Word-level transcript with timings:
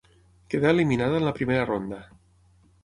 Quedà 0.53 0.71
eliminada 0.75 1.21
en 1.21 1.29
la 1.29 1.37
primera 1.41 1.69
ronda. 1.73 2.05